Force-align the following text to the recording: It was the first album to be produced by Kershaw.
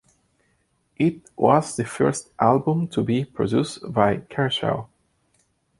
It 0.97 1.29
was 1.37 1.75
the 1.75 1.85
first 1.85 2.31
album 2.39 2.87
to 2.87 3.03
be 3.03 3.23
produced 3.23 3.83
by 3.93 4.21
Kershaw. 4.31 4.87